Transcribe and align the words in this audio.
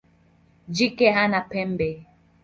Jike 0.75 1.07
hana 1.15 1.39
pembe. 1.51 1.89